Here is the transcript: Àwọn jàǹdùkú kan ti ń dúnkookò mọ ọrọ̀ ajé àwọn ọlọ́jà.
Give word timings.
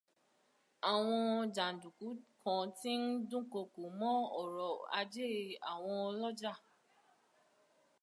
Àwọn 0.91 1.21
jàǹdùkú 1.55 2.07
kan 2.41 2.63
ti 2.79 2.91
ń 3.01 3.03
dúnkookò 3.29 3.83
mọ 3.99 4.11
ọrọ̀ 4.41 4.71
ajé 4.99 5.25
àwọn 5.71 5.95
ọlọ́jà. 6.09 6.53